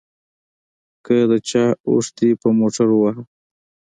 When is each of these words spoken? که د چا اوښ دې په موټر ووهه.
که 1.05 1.15
د 1.31 1.33
چا 1.49 1.65
اوښ 1.89 2.05
دې 2.17 2.29
په 2.41 2.47
موټر 2.59 2.87
ووهه. 2.91 3.23